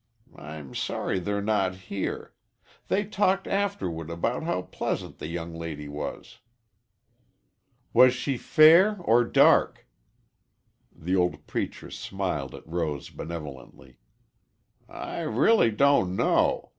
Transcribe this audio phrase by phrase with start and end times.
[0.35, 2.33] I'm sorry they're not here.
[2.87, 6.39] They talked afterward about how pleasant the young lady was."
[7.93, 9.85] "Was she fair or dark?"
[10.91, 13.99] The old preacher smiled at Rose benevolently.
[14.89, 16.69] "I really don't know.